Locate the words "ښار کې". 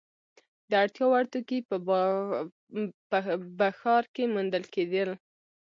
3.79-4.23